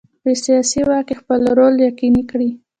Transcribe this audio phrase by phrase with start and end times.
[0.21, 2.49] په سیاسي واک کې خپل رول یقیني کړي.